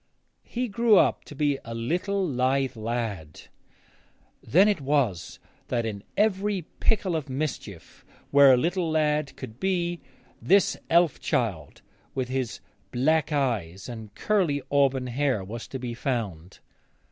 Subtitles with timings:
[0.47, 3.41] He grew to be a little lithe lad.
[4.41, 10.01] Then it was that in every pickle of mischief where a little lad could be
[10.41, 11.83] this elf child,
[12.15, 16.57] with his black eyes and curly auburn hair, was to be found.